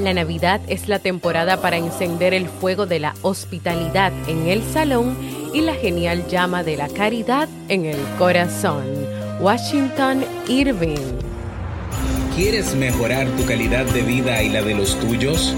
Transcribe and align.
La 0.00 0.14
Navidad 0.14 0.62
es 0.66 0.88
la 0.88 0.98
temporada 0.98 1.60
para 1.60 1.76
encender 1.76 2.32
el 2.32 2.48
fuego 2.48 2.86
de 2.86 3.00
la 3.00 3.14
hospitalidad 3.20 4.12
en 4.28 4.48
el 4.48 4.62
salón 4.62 5.14
y 5.52 5.60
la 5.60 5.74
genial 5.74 6.26
llama 6.26 6.62
de 6.62 6.78
la 6.78 6.88
caridad 6.88 7.50
en 7.68 7.84
el 7.84 7.98
corazón. 8.18 8.82
Washington 9.40 10.24
Irving. 10.48 10.96
¿Quieres 12.34 12.74
mejorar 12.74 13.28
tu 13.36 13.44
calidad 13.44 13.84
de 13.84 14.00
vida 14.00 14.42
y 14.42 14.48
la 14.48 14.62
de 14.62 14.74
los 14.74 14.98
tuyos? 15.00 15.54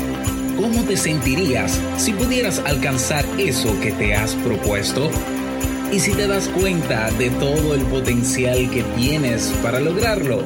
¿Cómo 0.56 0.82
te 0.82 0.96
sentirías 0.96 1.80
si 1.96 2.12
pudieras 2.12 2.58
alcanzar 2.66 3.24
eso 3.38 3.78
que 3.80 3.92
te 3.92 4.16
has 4.16 4.34
propuesto? 4.34 5.08
¿Y 5.92 6.00
si 6.00 6.14
te 6.14 6.26
das 6.26 6.48
cuenta 6.48 7.12
de 7.12 7.30
todo 7.30 7.74
el 7.74 7.82
potencial 7.82 8.68
que 8.70 8.82
tienes 8.96 9.52
para 9.62 9.78
lograrlo? 9.78 10.42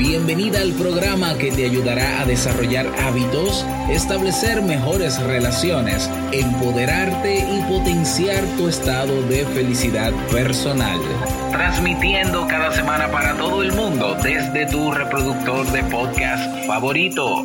Bienvenida 0.00 0.62
al 0.62 0.72
programa 0.72 1.36
que 1.36 1.52
te 1.52 1.66
ayudará 1.66 2.22
a 2.22 2.24
desarrollar 2.24 2.86
hábitos, 3.02 3.66
establecer 3.90 4.62
mejores 4.62 5.22
relaciones, 5.22 6.08
empoderarte 6.32 7.40
y 7.40 7.60
potenciar 7.68 8.42
tu 8.56 8.68
estado 8.68 9.20
de 9.28 9.44
felicidad 9.44 10.10
personal. 10.30 10.98
Transmitiendo 11.52 12.46
cada 12.46 12.72
semana 12.72 13.10
para 13.10 13.36
todo 13.36 13.62
el 13.62 13.72
mundo 13.72 14.16
desde 14.22 14.64
tu 14.68 14.90
reproductor 14.90 15.70
de 15.70 15.84
podcast 15.84 16.66
favorito. 16.66 17.44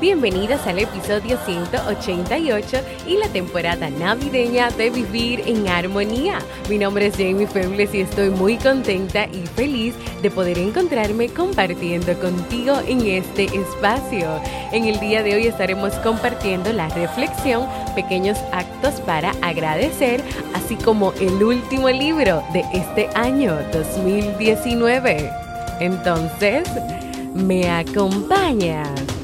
Bienvenidas 0.00 0.64
al 0.66 0.78
episodio 0.78 1.38
188 1.44 2.76
y 3.06 3.16
la 3.16 3.28
temporada 3.28 3.90
navideña 3.90 4.70
de 4.70 4.90
Vivir 4.90 5.42
en 5.46 5.66
Armonía. 5.66 6.38
Mi 6.68 6.78
nombre 6.78 7.06
es 7.06 7.16
Jamie 7.16 7.46
Febles 7.46 7.92
y 7.94 8.02
estoy 8.02 8.30
muy 8.30 8.56
contenta 8.58 9.26
y 9.26 9.44
feliz 9.56 9.94
de 10.22 10.30
poder 10.30 10.58
encontrarme 10.58 11.28
compartiendo 11.28 12.14
contigo 12.20 12.74
en 12.86 13.06
este 13.06 13.44
espacio. 13.44 14.40
En 14.72 14.84
el 14.84 15.00
día 15.00 15.22
de 15.22 15.34
hoy 15.34 15.46
estaremos 15.46 15.92
compartiendo 15.96 16.72
la 16.72 16.88
reflexión, 16.90 17.66
pequeños 17.94 18.38
actos 18.52 19.00
para 19.00 19.32
agradecer, 19.42 20.22
así 20.54 20.76
como 20.76 21.12
el 21.14 21.42
último 21.42 21.88
libro 21.88 22.42
de 22.52 22.64
este 22.72 23.08
año 23.14 23.58
2019. 23.72 25.30
Entonces, 25.80 26.68
¿me 27.34 27.68
acompañas? 27.68 29.17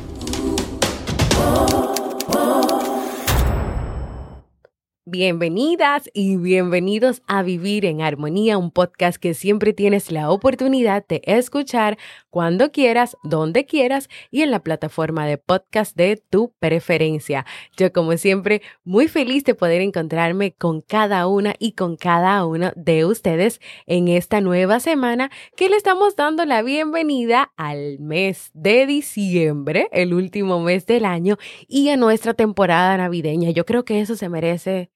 Bienvenidas 5.17 6.11
y 6.13 6.39
bienvenidos 6.39 7.23
a 7.29 7.45
Vivir 7.45 7.85
en 7.85 8.03
Armonía, 8.03 8.59
un 8.59 8.73
podcast 8.73 9.17
que 9.17 9.33
siempre 9.33 9.73
tienes 9.73 10.11
la 10.11 10.29
oportunidad 10.29 11.07
de 11.07 11.23
escuchar 11.25 11.99
cuando 12.31 12.73
quieras, 12.73 13.17
donde 13.23 13.65
quieras 13.65 14.09
y 14.33 14.43
en 14.43 14.51
la 14.51 14.65
plataforma 14.65 15.25
de 15.25 15.39
podcast 15.39 15.97
de 15.97 16.21
tu 16.31 16.53
preferencia. 16.59 17.47
Yo 17.77 17.93
como 17.93 18.17
siempre 18.17 18.61
muy 18.83 19.07
feliz 19.07 19.45
de 19.45 19.55
poder 19.55 19.83
encontrarme 19.83 20.51
con 20.51 20.81
cada 20.81 21.29
una 21.29 21.55
y 21.61 21.75
con 21.75 21.95
cada 21.95 22.45
uno 22.45 22.73
de 22.75 23.05
ustedes 23.05 23.61
en 23.87 24.09
esta 24.09 24.41
nueva 24.41 24.81
semana 24.81 25.31
que 25.57 25.69
le 25.69 25.77
estamos 25.77 26.17
dando 26.17 26.45
la 26.45 26.63
bienvenida 26.63 27.53
al 27.57 28.01
mes 28.01 28.51
de 28.53 28.85
diciembre, 28.87 29.87
el 29.93 30.13
último 30.13 30.59
mes 30.59 30.87
del 30.87 31.05
año 31.05 31.37
y 31.69 31.91
a 31.91 31.97
nuestra 31.97 32.35
temporada 32.35 32.97
navideña. 32.97 33.51
Yo 33.51 33.65
creo 33.65 33.85
que 33.85 34.01
eso 34.01 34.17
se 34.17 34.29
merece 34.29 34.91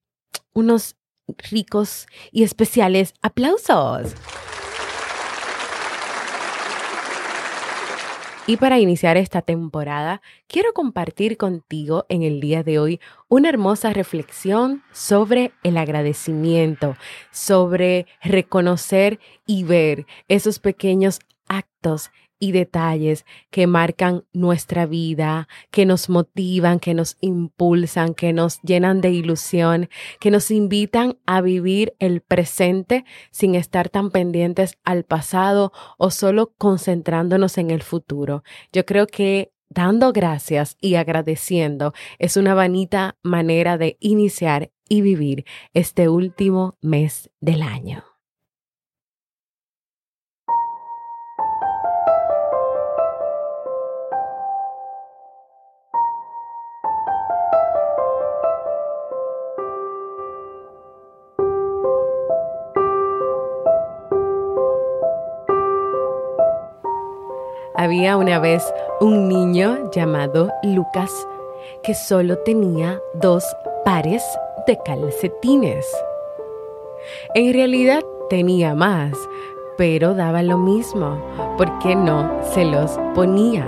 unos 0.52 0.96
ricos 1.50 2.06
y 2.32 2.42
especiales 2.42 3.14
aplausos. 3.22 4.14
Y 8.48 8.56
para 8.56 8.78
iniciar 8.78 9.18
esta 9.18 9.42
temporada, 9.42 10.22
quiero 10.46 10.72
compartir 10.72 11.36
contigo 11.36 12.06
en 12.08 12.22
el 12.22 12.40
día 12.40 12.62
de 12.62 12.78
hoy 12.78 12.98
una 13.28 13.50
hermosa 13.50 13.92
reflexión 13.92 14.82
sobre 14.90 15.52
el 15.62 15.76
agradecimiento, 15.76 16.96
sobre 17.30 18.06
reconocer 18.22 19.20
y 19.44 19.64
ver 19.64 20.06
esos 20.28 20.60
pequeños 20.60 21.18
actos 21.46 22.10
y 22.38 22.52
detalles 22.52 23.24
que 23.50 23.66
marcan 23.66 24.24
nuestra 24.32 24.86
vida, 24.86 25.48
que 25.70 25.86
nos 25.86 26.08
motivan, 26.08 26.78
que 26.78 26.94
nos 26.94 27.16
impulsan, 27.20 28.14
que 28.14 28.32
nos 28.32 28.60
llenan 28.62 29.00
de 29.00 29.10
ilusión, 29.10 29.88
que 30.20 30.30
nos 30.30 30.50
invitan 30.50 31.18
a 31.26 31.40
vivir 31.40 31.94
el 31.98 32.20
presente 32.20 33.04
sin 33.30 33.54
estar 33.54 33.88
tan 33.88 34.10
pendientes 34.10 34.78
al 34.84 35.04
pasado 35.04 35.72
o 35.96 36.10
solo 36.10 36.52
concentrándonos 36.58 37.58
en 37.58 37.70
el 37.70 37.82
futuro. 37.82 38.42
Yo 38.72 38.84
creo 38.84 39.06
que 39.06 39.52
dando 39.68 40.12
gracias 40.12 40.76
y 40.80 40.94
agradeciendo 40.94 41.92
es 42.18 42.36
una 42.36 42.54
bonita 42.54 43.16
manera 43.22 43.78
de 43.78 43.96
iniciar 44.00 44.70
y 44.88 45.02
vivir 45.02 45.44
este 45.74 46.08
último 46.08 46.76
mes 46.80 47.30
del 47.40 47.62
año. 47.62 48.17
Había 67.78 68.16
una 68.16 68.40
vez 68.40 68.74
un 69.00 69.28
niño 69.28 69.88
llamado 69.92 70.50
Lucas 70.64 71.12
que 71.84 71.94
solo 71.94 72.36
tenía 72.38 73.00
dos 73.14 73.44
pares 73.84 74.20
de 74.66 74.76
calcetines. 74.84 75.86
En 77.36 77.54
realidad 77.54 78.02
tenía 78.30 78.74
más, 78.74 79.12
pero 79.76 80.12
daba 80.14 80.42
lo 80.42 80.58
mismo, 80.58 81.22
porque 81.56 81.94
no 81.94 82.28
se 82.52 82.64
los 82.64 82.98
ponía. 83.14 83.64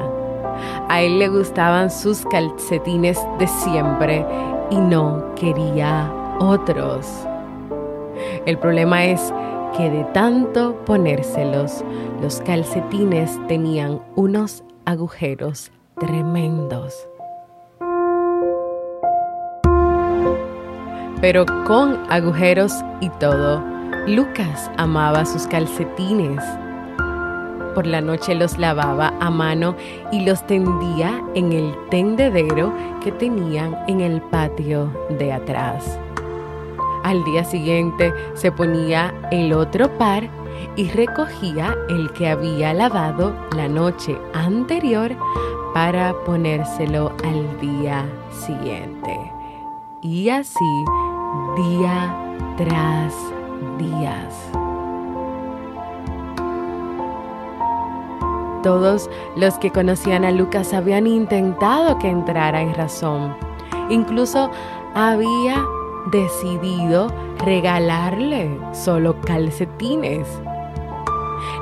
A 0.88 1.03
él 1.03 1.21
le 1.21 1.28
gustaban 1.28 1.88
sus 1.88 2.27
calcetines 2.27 3.16
de 3.38 3.47
siempre 3.47 4.27
y 4.71 4.77
no 4.77 5.37
quería 5.37 6.12
otros. 6.41 7.06
El 8.44 8.59
problema 8.59 9.04
es 9.04 9.32
que 9.76 9.91
de 9.91 10.04
tanto 10.12 10.76
ponérselos, 10.84 11.84
los 12.20 12.41
calcetines 12.41 13.38
tenían 13.48 14.00
unos 14.16 14.64
agujeros 14.84 15.70
tremendos. 15.98 17.08
Pero 21.21 21.45
con 21.66 21.98
agujeros 22.10 22.72
y 23.00 23.10
todo, 23.21 23.62
Lucas 24.06 24.71
amaba 24.78 25.27
sus 25.27 25.47
calcetines. 25.47 26.42
Por 27.74 27.86
la 27.86 28.00
noche 28.00 28.34
los 28.34 28.59
lavaba 28.59 29.12
a 29.21 29.30
mano 29.30 29.77
y 30.10 30.24
los 30.24 30.45
tendía 30.47 31.22
en 31.34 31.53
el 31.53 31.74
tendedero 31.91 32.72
que 33.03 33.12
tenían 33.12 33.77
en 33.86 34.00
el 34.00 34.22
patio 34.22 34.91
de 35.18 35.33
atrás. 35.33 35.98
Al 37.02 37.24
día 37.24 37.44
siguiente 37.44 38.12
se 38.34 38.52
ponía 38.52 39.14
el 39.30 39.52
otro 39.52 39.97
par 39.97 40.28
y 40.76 40.88
recogía 40.91 41.74
el 41.88 42.12
que 42.12 42.28
había 42.28 42.74
lavado 42.74 43.34
la 43.56 43.68
noche 43.68 44.18
anterior 44.34 45.16
para 45.72 46.14
ponérselo 46.24 47.12
al 47.24 47.60
día 47.60 48.04
siguiente. 48.30 49.32
Y 50.02 50.28
así 50.28 50.84
día 51.56 52.14
tras 52.56 53.14
días. 53.78 54.34
Todos 58.62 59.08
los 59.36 59.58
que 59.58 59.70
conocían 59.70 60.24
a 60.24 60.30
Lucas 60.30 60.74
habían 60.74 61.06
intentado 61.06 61.98
que 61.98 62.10
entrara 62.10 62.60
en 62.60 62.74
razón. 62.74 63.34
Incluso 63.88 64.50
había 64.94 65.64
decidido 66.06 67.12
regalarle 67.44 68.58
solo 68.72 69.20
calcetines. 69.22 70.26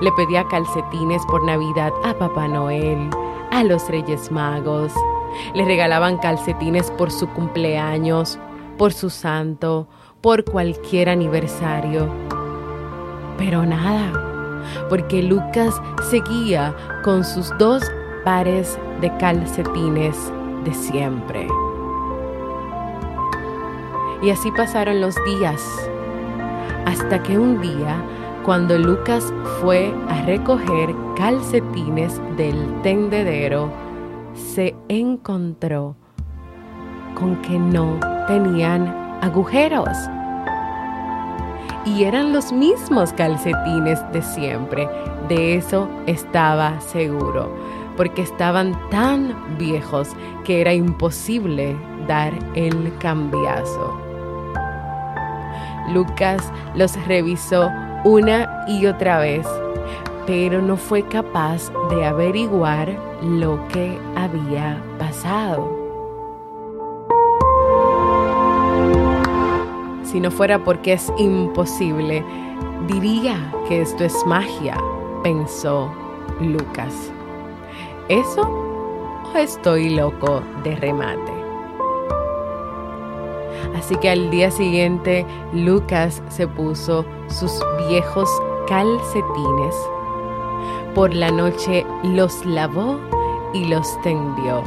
Le 0.00 0.12
pedía 0.12 0.44
calcetines 0.48 1.22
por 1.26 1.44
Navidad 1.44 1.92
a 2.04 2.14
Papá 2.14 2.48
Noel, 2.48 3.10
a 3.50 3.64
los 3.64 3.88
Reyes 3.88 4.30
Magos. 4.30 4.92
Le 5.54 5.64
regalaban 5.64 6.18
calcetines 6.18 6.90
por 6.92 7.10
su 7.10 7.28
cumpleaños, 7.28 8.38
por 8.76 8.92
su 8.92 9.10
santo, 9.10 9.88
por 10.20 10.44
cualquier 10.44 11.08
aniversario. 11.08 12.08
Pero 13.36 13.64
nada, 13.64 14.64
porque 14.88 15.22
Lucas 15.22 15.80
seguía 16.10 16.74
con 17.04 17.24
sus 17.24 17.56
dos 17.58 17.82
pares 18.24 18.78
de 19.00 19.16
calcetines 19.18 20.16
de 20.64 20.74
siempre. 20.74 21.46
Y 24.20 24.30
así 24.30 24.50
pasaron 24.50 25.00
los 25.00 25.14
días, 25.24 25.62
hasta 26.86 27.22
que 27.22 27.38
un 27.38 27.60
día, 27.60 28.02
cuando 28.44 28.76
Lucas 28.76 29.32
fue 29.60 29.94
a 30.08 30.22
recoger 30.22 30.94
calcetines 31.16 32.20
del 32.36 32.82
tendedero, 32.82 33.70
se 34.34 34.74
encontró 34.88 35.94
con 37.14 37.36
que 37.42 37.58
no 37.58 38.00
tenían 38.26 38.88
agujeros. 39.22 39.96
Y 41.84 42.04
eran 42.04 42.32
los 42.32 42.52
mismos 42.52 43.12
calcetines 43.12 44.00
de 44.12 44.22
siempre, 44.22 44.88
de 45.28 45.54
eso 45.54 45.88
estaba 46.06 46.80
seguro, 46.80 47.54
porque 47.96 48.22
estaban 48.22 48.76
tan 48.90 49.34
viejos 49.58 50.08
que 50.44 50.60
era 50.60 50.74
imposible 50.74 51.76
dar 52.08 52.32
el 52.54 52.92
cambiazo. 52.98 54.07
Lucas 55.92 56.52
los 56.74 56.94
revisó 57.06 57.70
una 58.04 58.64
y 58.68 58.86
otra 58.86 59.18
vez, 59.18 59.46
pero 60.26 60.60
no 60.62 60.76
fue 60.76 61.02
capaz 61.02 61.70
de 61.90 62.04
averiguar 62.04 62.96
lo 63.22 63.66
que 63.68 63.98
había 64.16 64.82
pasado. 64.98 65.76
Si 70.04 70.20
no 70.20 70.30
fuera 70.30 70.62
porque 70.64 70.94
es 70.94 71.12
imposible, 71.18 72.24
diría 72.86 73.36
que 73.68 73.82
esto 73.82 74.04
es 74.04 74.14
magia, 74.26 74.76
pensó 75.22 75.92
Lucas. 76.40 77.12
¿Eso 78.08 78.42
o 79.34 79.36
estoy 79.36 79.90
loco 79.90 80.42
de 80.64 80.76
remate? 80.76 81.37
Así 83.76 83.96
que 83.96 84.10
al 84.10 84.30
día 84.30 84.50
siguiente 84.50 85.24
Lucas 85.52 86.22
se 86.28 86.46
puso 86.46 87.04
sus 87.28 87.52
viejos 87.88 88.28
calcetines. 88.66 89.74
Por 90.94 91.14
la 91.14 91.30
noche 91.30 91.86
los 92.02 92.44
lavó 92.44 92.98
y 93.52 93.64
los 93.66 94.00
tendió. 94.02 94.62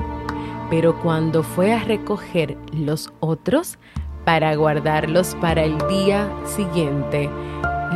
Pero 0.69 0.97
cuando 0.99 1.43
fue 1.43 1.73
a 1.73 1.83
recoger 1.83 2.57
los 2.71 3.11
otros 3.19 3.77
para 4.23 4.55
guardarlos 4.55 5.35
para 5.41 5.63
el 5.63 5.77
día 5.89 6.29
siguiente, 6.45 7.29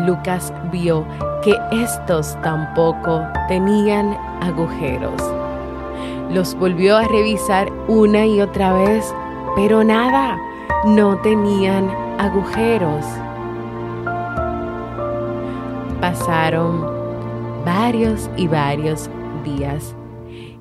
Lucas 0.06 0.54
vio 0.72 1.06
que 1.42 1.56
estos 1.72 2.40
tampoco 2.42 3.22
tenían 3.48 4.18
agujeros. 4.42 5.22
Los 6.30 6.56
volvió 6.56 6.98
a 6.98 7.08
revisar 7.08 7.72
una 7.88 8.26
y 8.26 8.42
otra 8.42 8.74
vez, 8.74 9.14
pero 9.56 9.84
nada 9.84 10.38
no 10.86 11.20
tenían 11.22 11.90
agujeros. 12.20 13.04
Pasaron 16.00 16.86
varios 17.66 18.30
y 18.38 18.48
varios 18.48 19.10
días 19.44 19.96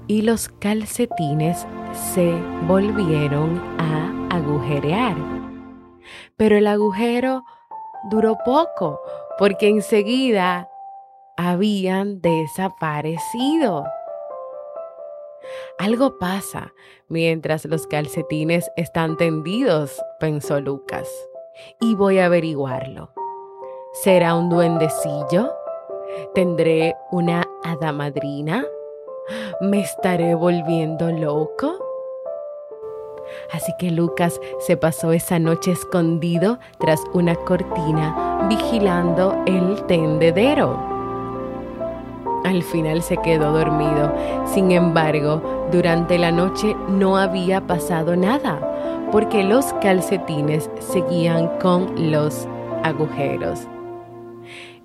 y 0.06 0.22
los 0.22 0.48
calcetines 0.48 1.66
se 1.92 2.32
volvieron 2.66 3.60
a 3.78 4.36
agujerear. 4.36 5.16
Pero 6.36 6.56
el 6.56 6.66
agujero 6.66 7.44
duró 8.10 8.38
poco 8.44 9.00
porque 9.38 9.68
enseguida 9.68 10.68
habían 11.36 12.20
desaparecido. 12.22 13.84
Algo 15.78 16.18
pasa 16.18 16.72
mientras 17.08 17.64
los 17.64 17.86
calcetines 17.88 18.70
están 18.76 19.16
tendidos, 19.16 20.00
pensó 20.20 20.60
Lucas, 20.60 21.08
y 21.80 21.96
voy 21.96 22.20
a 22.20 22.26
averiguarlo. 22.26 23.10
¿Será 23.92 24.36
un 24.36 24.50
duendecillo? 24.50 25.52
¿Tendré 26.32 26.94
una 27.10 27.42
hada 27.64 27.92
madrina? 27.92 28.64
¿Me 29.60 29.80
estaré 29.80 30.36
volviendo 30.36 31.10
loco? 31.10 31.74
Así 33.52 33.72
que 33.78 33.90
Lucas 33.90 34.40
se 34.60 34.76
pasó 34.76 35.12
esa 35.12 35.40
noche 35.40 35.72
escondido 35.72 36.58
tras 36.78 37.00
una 37.14 37.34
cortina, 37.34 38.46
vigilando 38.48 39.42
el 39.46 39.84
tendedero. 39.86 40.94
Al 42.44 42.62
final 42.62 43.02
se 43.02 43.16
quedó 43.16 43.52
dormido. 43.52 44.12
Sin 44.44 44.70
embargo, 44.70 45.42
durante 45.74 46.18
la 46.18 46.30
noche 46.30 46.76
no 46.88 47.16
había 47.16 47.66
pasado 47.66 48.14
nada, 48.14 48.60
porque 49.10 49.42
los 49.42 49.72
calcetines 49.82 50.70
seguían 50.78 51.48
con 51.58 52.12
los 52.12 52.46
agujeros. 52.84 53.66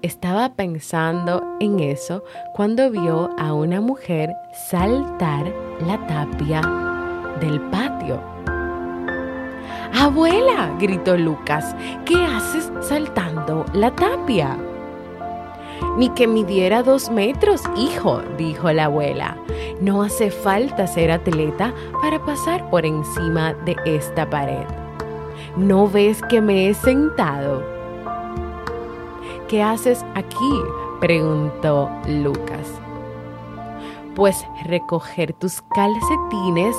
Estaba 0.01 0.55
pensando 0.55 1.43
en 1.59 1.79
eso 1.79 2.23
cuando 2.55 2.89
vio 2.89 3.29
a 3.37 3.53
una 3.53 3.81
mujer 3.81 4.33
saltar 4.71 5.53
la 5.85 6.07
tapia 6.07 6.61
del 7.39 7.61
patio. 7.69 8.19
Abuela, 9.93 10.75
gritó 10.79 11.17
Lucas, 11.17 11.75
¿qué 12.05 12.15
haces 12.15 12.71
saltando 12.81 13.63
la 13.73 13.91
tapia? 13.91 14.57
Ni 15.97 16.09
que 16.09 16.27
midiera 16.27 16.83
dos 16.83 17.09
metros, 17.09 17.63
hijo, 17.75 18.21
dijo 18.37 18.71
la 18.71 18.85
abuela. 18.85 19.37
No 19.81 20.03
hace 20.03 20.31
falta 20.31 20.87
ser 20.87 21.11
atleta 21.11 21.73
para 22.01 22.23
pasar 22.23 22.69
por 22.69 22.85
encima 22.85 23.53
de 23.65 23.75
esta 23.85 24.29
pared. 24.29 24.65
¿No 25.55 25.87
ves 25.87 26.21
que 26.29 26.41
me 26.41 26.69
he 26.69 26.73
sentado? 26.73 27.63
¿Qué 29.47 29.63
haces 29.63 30.05
aquí? 30.15 30.61
preguntó 30.99 31.89
Lucas. 32.07 32.79
Pues 34.15 34.45
recoger 34.65 35.33
tus 35.33 35.61
calcetines 35.61 36.75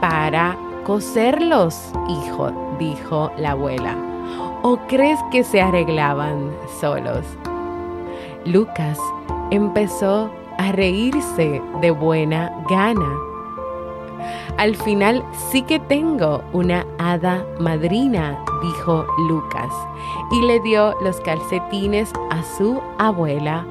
para 0.00 0.56
coserlos, 0.84 1.90
hijo, 2.08 2.52
dijo 2.78 3.32
la 3.38 3.52
abuela. 3.52 3.96
¿O 4.62 4.78
crees 4.88 5.18
que 5.30 5.42
se 5.42 5.60
arreglaban 5.60 6.52
solos? 6.80 7.24
Lucas 8.44 8.98
empezó 9.50 10.30
a 10.58 10.72
reírse 10.72 11.62
de 11.80 11.90
buena 11.90 12.52
gana. 12.68 13.12
Al 14.56 14.76
final 14.76 15.24
sí 15.50 15.62
que 15.62 15.80
tengo 15.80 16.42
una 16.52 16.86
hada 16.98 17.44
madrina, 17.58 18.38
dijo 18.62 19.06
Lucas, 19.28 19.72
y 20.32 20.42
le 20.42 20.60
dio 20.60 20.94
los 21.02 21.20
calcetines 21.20 22.12
a 22.30 22.42
su 22.56 22.80
abuela 22.98 23.66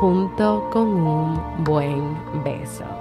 junto 0.00 0.68
con 0.70 0.88
un 0.88 1.64
buen 1.64 2.16
beso. 2.44 2.97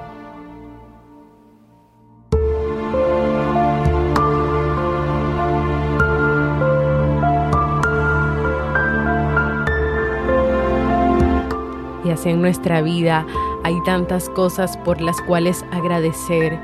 En 12.25 12.41
nuestra 12.41 12.81
vida 12.81 13.25
hay 13.63 13.75
tantas 13.83 14.29
cosas 14.29 14.77
por 14.77 15.01
las 15.01 15.21
cuales 15.21 15.65
agradecer, 15.71 16.59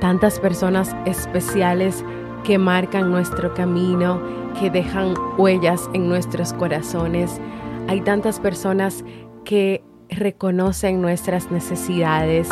tantas 0.00 0.38
personas 0.38 0.94
especiales 1.04 2.04
que 2.44 2.58
marcan 2.58 3.10
nuestro 3.10 3.52
camino, 3.54 4.20
que 4.58 4.70
dejan 4.70 5.14
huellas 5.36 5.88
en 5.92 6.08
nuestros 6.08 6.52
corazones. 6.52 7.40
Hay 7.88 8.00
tantas 8.00 8.40
personas 8.40 9.04
que 9.44 9.82
reconocen 10.08 11.00
nuestras 11.00 11.50
necesidades, 11.50 12.48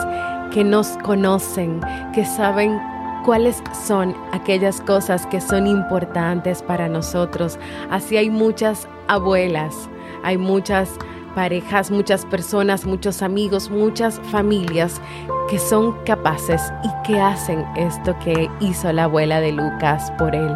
que 0.53 0.65
nos 0.65 0.97
conocen, 0.99 1.81
que 2.15 2.25
saben 2.25 2.81
cuáles 3.25 3.63
son 3.87 4.15
aquellas 4.33 4.81
cosas 4.81 5.27
que 5.27 5.41
son 5.41 5.67
importantes 5.67 6.63
para 6.63 6.89
nosotros. 6.89 7.59
Así 7.91 8.17
hay 8.17 8.31
muchas 8.31 8.89
abuelas, 9.07 9.89
hay 10.23 10.39
muchas 10.39 10.91
parejas, 11.35 11.91
muchas 11.91 12.25
personas, 12.27 12.85
muchos 12.85 13.23
amigos, 13.23 13.71
muchas 13.71 14.21
familias 14.31 15.01
que 15.49 15.59
son 15.59 15.93
capaces 16.05 16.73
y 16.85 17.07
que 17.07 17.21
hacen 17.21 17.65
esto 17.77 18.17
que 18.19 18.51
hizo 18.61 18.93
la 18.93 19.05
abuela 19.05 19.41
de 19.41 19.53
Lucas 19.53 20.13
por 20.19 20.35
él. 20.35 20.55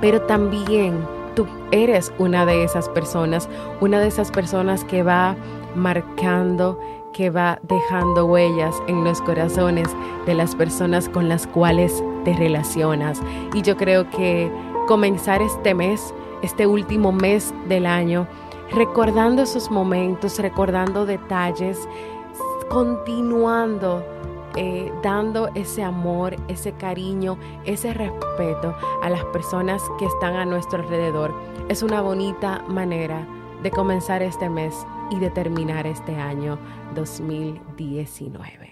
pero 0.00 0.20
también 0.22 1.06
tú 1.34 1.46
eres 1.70 2.12
una 2.18 2.44
de 2.44 2.64
esas 2.64 2.88
personas, 2.90 3.48
una 3.80 4.00
de 4.00 4.08
esas 4.08 4.30
personas 4.30 4.84
que 4.84 5.02
va 5.02 5.34
marcando, 5.74 6.78
que 7.12 7.30
va 7.30 7.58
dejando 7.62 8.26
huellas 8.26 8.74
en 8.86 9.04
los 9.04 9.20
corazones 9.22 9.88
de 10.26 10.34
las 10.34 10.54
personas 10.54 11.08
con 11.08 11.28
las 11.28 11.46
cuales 11.46 12.02
te 12.24 12.34
relacionas. 12.34 13.20
Y 13.54 13.62
yo 13.62 13.76
creo 13.76 14.08
que 14.10 14.50
comenzar 14.86 15.42
este 15.42 15.74
mes, 15.74 16.14
este 16.42 16.66
último 16.66 17.12
mes 17.12 17.54
del 17.68 17.86
año, 17.86 18.26
recordando 18.74 19.42
esos 19.42 19.70
momentos, 19.70 20.38
recordando 20.38 21.06
detalles, 21.06 21.78
continuando 22.68 24.04
eh, 24.56 24.92
dando 25.02 25.48
ese 25.54 25.82
amor, 25.82 26.36
ese 26.48 26.72
cariño, 26.72 27.38
ese 27.64 27.94
respeto 27.94 28.74
a 29.02 29.08
las 29.08 29.24
personas 29.26 29.82
que 29.98 30.06
están 30.06 30.36
a 30.36 30.44
nuestro 30.44 30.82
alrededor. 30.82 31.34
Es 31.68 31.82
una 31.82 32.02
bonita 32.02 32.62
manera 32.68 33.26
de 33.62 33.70
comenzar 33.70 34.22
este 34.22 34.50
mes 34.50 34.74
y 35.10 35.18
de 35.18 35.30
terminar 35.30 35.86
este 35.86 36.16
año 36.16 36.58
2019. 36.94 38.71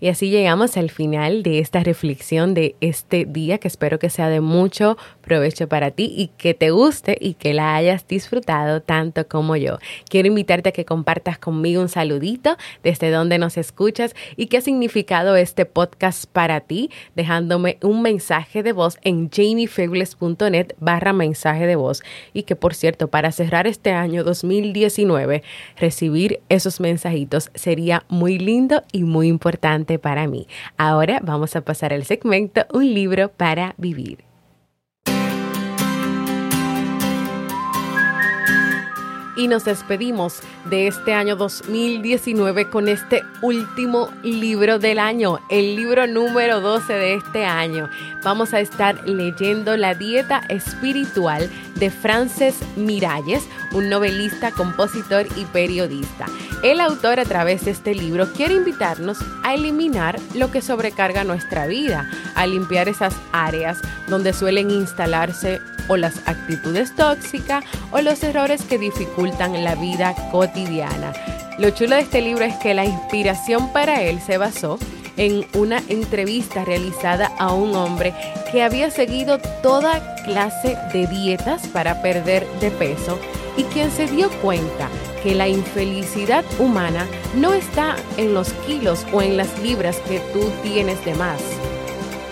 Y 0.00 0.08
así 0.08 0.30
llegamos 0.30 0.76
al 0.76 0.90
final 0.90 1.42
de 1.42 1.58
esta 1.58 1.82
reflexión 1.82 2.54
de 2.54 2.76
este 2.80 3.24
día 3.24 3.58
que 3.58 3.66
espero 3.66 3.98
que 3.98 4.10
sea 4.10 4.28
de 4.28 4.40
mucho 4.40 4.96
provecho 5.22 5.68
para 5.68 5.90
ti 5.90 6.12
y 6.16 6.28
que 6.38 6.54
te 6.54 6.70
guste 6.70 7.16
y 7.20 7.34
que 7.34 7.52
la 7.52 7.74
hayas 7.74 8.06
disfrutado 8.06 8.80
tanto 8.80 9.26
como 9.26 9.56
yo. 9.56 9.78
Quiero 10.08 10.28
invitarte 10.28 10.68
a 10.68 10.72
que 10.72 10.84
compartas 10.84 11.38
conmigo 11.38 11.82
un 11.82 11.88
saludito 11.88 12.56
desde 12.84 13.10
donde 13.10 13.38
nos 13.38 13.56
escuchas 13.56 14.14
y 14.36 14.46
qué 14.46 14.58
ha 14.58 14.60
significado 14.60 15.34
este 15.34 15.64
podcast 15.66 16.26
para 16.26 16.60
ti, 16.60 16.90
dejándome 17.16 17.78
un 17.82 18.02
mensaje 18.02 18.62
de 18.62 18.72
voz 18.72 18.98
en 19.02 19.28
jamiefebles.net 19.30 20.74
barra 20.78 21.12
mensaje 21.12 21.66
de 21.66 21.76
voz. 21.76 22.02
Y 22.32 22.44
que 22.44 22.54
por 22.54 22.74
cierto, 22.74 23.08
para 23.08 23.32
cerrar 23.32 23.66
este 23.66 23.90
año 23.90 24.22
2019, 24.22 25.42
recibir 25.76 26.40
esos 26.48 26.78
mensajitos 26.78 27.50
sería 27.54 28.04
muy 28.08 28.38
lindo 28.38 28.82
y 28.92 29.02
muy 29.02 29.26
importante 29.26 29.87
para 29.96 30.26
mí. 30.26 30.46
Ahora 30.76 31.20
vamos 31.22 31.56
a 31.56 31.62
pasar 31.62 31.94
al 31.94 32.04
segmento 32.04 32.66
Un 32.72 32.92
libro 32.92 33.30
para 33.30 33.74
vivir. 33.78 34.28
y 39.38 39.46
nos 39.46 39.64
despedimos 39.64 40.40
de 40.64 40.88
este 40.88 41.14
año 41.14 41.36
2019 41.36 42.68
con 42.68 42.88
este 42.88 43.22
último 43.40 44.10
libro 44.24 44.80
del 44.80 44.98
año, 44.98 45.38
el 45.48 45.76
libro 45.76 46.08
número 46.08 46.60
12 46.60 46.92
de 46.92 47.14
este 47.14 47.44
año. 47.44 47.88
Vamos 48.24 48.52
a 48.52 48.58
estar 48.58 49.08
leyendo 49.08 49.76
La 49.76 49.94
dieta 49.94 50.42
espiritual 50.48 51.48
de 51.78 51.90
Frances 51.90 52.54
Miralles, 52.76 53.44
un 53.72 53.88
novelista, 53.88 54.50
compositor 54.50 55.26
y 55.36 55.44
periodista. 55.46 56.26
El 56.62 56.80
autor 56.80 57.20
a 57.20 57.24
través 57.24 57.64
de 57.64 57.70
este 57.70 57.94
libro 57.94 58.32
quiere 58.32 58.54
invitarnos 58.54 59.18
a 59.44 59.54
eliminar 59.54 60.18
lo 60.34 60.50
que 60.50 60.62
sobrecarga 60.62 61.24
nuestra 61.24 61.66
vida, 61.66 62.10
a 62.34 62.46
limpiar 62.46 62.88
esas 62.88 63.14
áreas 63.32 63.78
donde 64.08 64.32
suelen 64.32 64.70
instalarse 64.70 65.60
o 65.88 65.96
las 65.96 66.26
actitudes 66.26 66.94
tóxicas 66.94 67.64
o 67.90 68.00
los 68.00 68.22
errores 68.22 68.62
que 68.62 68.78
dificultan 68.78 69.64
la 69.64 69.74
vida 69.74 70.14
cotidiana. 70.30 71.12
Lo 71.58 71.70
chulo 71.70 71.96
de 71.96 72.02
este 72.02 72.20
libro 72.20 72.44
es 72.44 72.54
que 72.56 72.74
la 72.74 72.84
inspiración 72.84 73.72
para 73.72 74.02
él 74.02 74.20
se 74.20 74.38
basó 74.38 74.78
una 75.54 75.82
entrevista 75.88 76.64
realizada 76.64 77.32
a 77.38 77.52
un 77.52 77.74
hombre 77.74 78.14
que 78.52 78.62
había 78.62 78.90
seguido 78.90 79.38
toda 79.62 80.16
clase 80.24 80.76
de 80.92 81.06
dietas 81.06 81.66
para 81.68 82.00
perder 82.02 82.46
de 82.60 82.70
peso 82.70 83.18
y 83.56 83.64
quien 83.64 83.90
se 83.90 84.06
dio 84.06 84.30
cuenta 84.40 84.88
que 85.22 85.34
la 85.34 85.48
infelicidad 85.48 86.44
humana 86.60 87.06
no 87.34 87.52
está 87.52 87.96
en 88.16 88.32
los 88.32 88.52
kilos 88.66 89.04
o 89.12 89.20
en 89.20 89.36
las 89.36 89.58
libras 89.60 89.96
que 90.08 90.20
tú 90.32 90.50
tienes 90.62 91.04
de 91.04 91.14
más, 91.14 91.40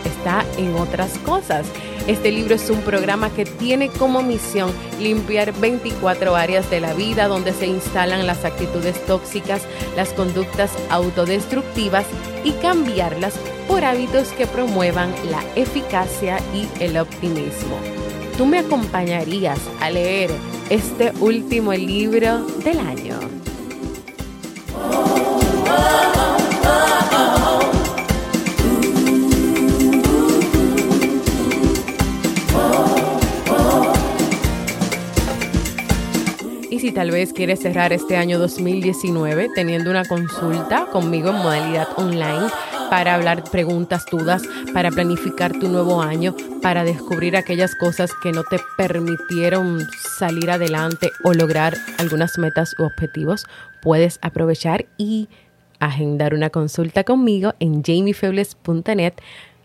está 0.05 0.45
en 0.57 0.77
otras 0.77 1.19
cosas 1.19 1.67
este 2.07 2.31
libro 2.31 2.55
es 2.55 2.71
un 2.71 2.83
programa 2.83 3.31
que 3.31 3.45
tiene 3.45 3.89
como 3.89 4.23
misión 4.23 4.73
limpiar 5.01 5.53
24 5.53 6.37
áreas 6.37 6.71
de 6.71 6.81
la 6.81 6.95
vida 6.95 7.27
donde 7.27 7.53
se 7.53 7.67
instalan 7.67 8.27
las 8.27 8.45
actitudes 8.45 9.05
tóxicas, 9.07 9.63
las 9.97 10.13
conductas 10.13 10.71
autodestructivas 10.89 12.07
y 12.45 12.53
cambiarlas 12.53 13.35
por 13.67 13.85
hábitos 13.85 14.29
que 14.29 14.47
promuevan 14.47 15.13
la 15.31 15.43
eficacia 15.57 16.39
y 16.55 16.69
el 16.83 16.97
optimismo. 16.97 17.77
¿Tú 18.37 18.47
me 18.47 18.61
acompañarías 18.61 19.59
a 19.81 19.91
leer 19.91 20.31
este 20.71 21.13
último 21.21 21.73
libro 21.73 22.47
del 22.63 22.79
año? 22.79 23.19
Si 36.79 36.93
tal 36.93 37.11
vez 37.11 37.33
quieres 37.33 37.61
cerrar 37.61 37.93
este 37.93 38.17
año 38.17 38.39
2019 38.39 39.49
teniendo 39.55 39.91
una 39.91 40.05
consulta 40.05 40.87
conmigo 40.87 41.31
en 41.31 41.37
modalidad 41.37 41.89
online 41.97 42.49
para 42.91 43.15
hablar 43.15 43.45
preguntas, 43.45 44.05
dudas, 44.11 44.43
para 44.75 44.91
planificar 44.91 45.53
tu 45.53 45.69
nuevo 45.69 46.03
año, 46.03 46.35
para 46.63 46.85
descubrir 46.85 47.37
aquellas 47.37 47.75
cosas 47.75 48.11
que 48.23 48.33
no 48.33 48.45
te 48.45 48.59
permitieron 48.77 49.87
salir 50.19 50.51
adelante 50.51 51.11
o 51.25 51.33
lograr 51.33 51.75
algunas 51.99 52.37
metas 52.39 52.75
u 52.79 52.85
objetivos, 52.85 53.47
puedes 53.83 54.19
aprovechar 54.23 54.87
y 54.99 55.29
agendar 55.79 56.35
una 56.35 56.51
consulta 56.51 57.05
conmigo 57.05 57.55
en 57.61 57.83
jamiefebles.net 57.83 59.15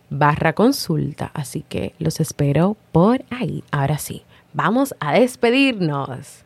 barra 0.10 0.53
consulta. 0.53 1.32
Así 1.34 1.65
que 1.68 1.94
los 2.00 2.20
espero 2.20 2.77
por 2.91 3.24
ahí. 3.30 3.63
Ahora 3.72 3.98
sí, 3.98 4.24
vamos 4.53 4.96
a 5.00 5.13
despedirnos. 5.13 6.46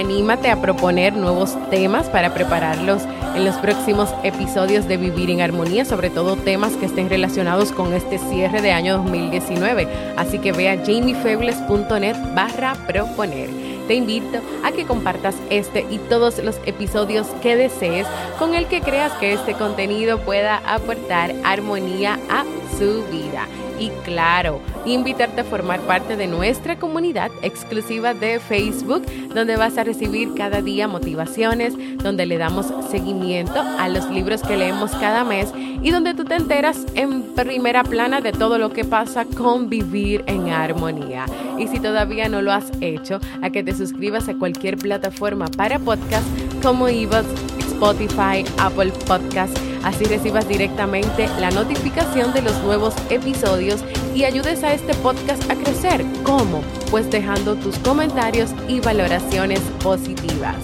Anímate 0.00 0.48
a 0.48 0.62
proponer 0.62 1.12
nuevos 1.12 1.58
temas 1.68 2.08
para 2.08 2.32
prepararlos 2.32 3.02
en 3.36 3.44
los 3.44 3.56
próximos 3.56 4.08
episodios 4.22 4.88
de 4.88 4.96
Vivir 4.96 5.28
en 5.28 5.42
Armonía, 5.42 5.84
sobre 5.84 6.08
todo 6.08 6.36
temas 6.36 6.72
que 6.76 6.86
estén 6.86 7.10
relacionados 7.10 7.70
con 7.70 7.92
este 7.92 8.18
cierre 8.18 8.62
de 8.62 8.72
año 8.72 8.96
2019. 8.96 9.86
Así 10.16 10.38
que 10.38 10.52
ve 10.52 10.70
a 10.70 10.82
jamiefebles.net 10.82 12.16
barra 12.34 12.76
proponer. 12.86 13.50
Te 13.88 13.94
invito 13.94 14.40
a 14.64 14.72
que 14.72 14.86
compartas 14.86 15.36
este 15.50 15.84
y 15.90 15.98
todos 15.98 16.38
los 16.38 16.58
episodios 16.64 17.26
que 17.42 17.56
desees 17.56 18.06
con 18.38 18.54
el 18.54 18.68
que 18.68 18.80
creas 18.80 19.12
que 19.18 19.34
este 19.34 19.52
contenido 19.52 20.18
pueda 20.20 20.62
aportar 20.64 21.34
armonía 21.44 22.18
a 22.30 22.44
su 22.78 23.04
vida 23.10 23.46
y 23.80 23.88
claro, 24.04 24.60
invitarte 24.84 25.40
a 25.40 25.44
formar 25.44 25.80
parte 25.80 26.16
de 26.16 26.26
nuestra 26.26 26.78
comunidad 26.78 27.30
exclusiva 27.42 28.12
de 28.14 28.38
Facebook, 28.38 29.02
donde 29.34 29.56
vas 29.56 29.78
a 29.78 29.84
recibir 29.84 30.34
cada 30.34 30.60
día 30.60 30.86
motivaciones, 30.86 31.74
donde 31.98 32.26
le 32.26 32.36
damos 32.36 32.66
seguimiento 32.90 33.58
a 33.58 33.88
los 33.88 34.08
libros 34.10 34.42
que 34.42 34.58
leemos 34.58 34.90
cada 34.92 35.24
mes 35.24 35.52
y 35.82 35.90
donde 35.90 36.12
tú 36.14 36.24
te 36.24 36.34
enteras 36.34 36.84
en 36.94 37.22
primera 37.34 37.82
plana 37.82 38.20
de 38.20 38.32
todo 38.32 38.58
lo 38.58 38.70
que 38.70 38.84
pasa 38.84 39.24
con 39.24 39.70
vivir 39.70 40.22
en 40.26 40.50
armonía. 40.50 41.24
Y 41.58 41.66
si 41.68 41.80
todavía 41.80 42.28
no 42.28 42.42
lo 42.42 42.52
has 42.52 42.70
hecho, 42.82 43.18
a 43.40 43.48
que 43.48 43.62
te 43.62 43.74
suscribas 43.74 44.28
a 44.28 44.34
cualquier 44.34 44.76
plataforma 44.76 45.46
para 45.46 45.78
podcast 45.78 46.26
como 46.62 46.86
Evox, 46.86 47.26
Spotify, 47.58 48.44
Apple 48.58 48.92
Podcast 49.06 49.56
así 49.82 50.04
recibas 50.04 50.48
directamente 50.48 51.28
la 51.38 51.50
notificación 51.50 52.32
de 52.32 52.42
los 52.42 52.62
nuevos 52.62 52.94
episodios 53.08 53.82
y 54.14 54.24
ayudes 54.24 54.62
a 54.64 54.72
este 54.74 54.94
podcast 54.94 55.50
a 55.50 55.54
crecer. 55.54 56.04
¿Cómo? 56.24 56.62
Pues 56.90 57.10
dejando 57.10 57.54
tus 57.56 57.78
comentarios 57.78 58.50
y 58.68 58.80
valoraciones 58.80 59.60
positivas. 59.82 60.56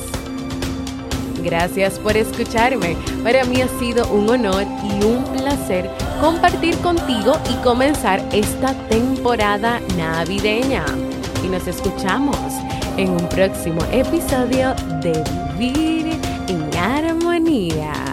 Gracias 1.42 1.98
por 2.00 2.16
escucharme. 2.16 2.96
Para 3.22 3.44
mí 3.44 3.62
ha 3.62 3.68
sido 3.78 4.08
un 4.08 4.28
honor 4.28 4.64
y 4.82 5.04
un 5.04 5.22
placer 5.24 5.88
compartir 6.20 6.76
contigo 6.78 7.38
y 7.50 7.62
comenzar 7.62 8.20
esta 8.32 8.74
temporada 8.88 9.80
navideña. 9.96 10.84
Y 11.44 11.48
nos 11.48 11.68
escuchamos 11.68 12.36
en 12.96 13.10
un 13.10 13.28
próximo 13.28 13.80
episodio 13.92 14.74
de 15.02 15.22
Vivir 15.56 16.18
en 16.48 16.76
Armonía. 16.76 18.05